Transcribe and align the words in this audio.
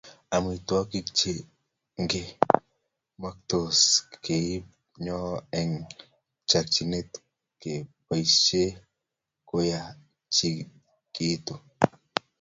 Amitwogik 0.35 1.07
chengemoktos 1.17 3.79
keib 4.23 4.63
ndonyo 4.99 5.19
eng 5.59 5.73
chokchinet 6.49 7.09
keboisie 7.61 8.65
komayachikichitu 9.47 11.53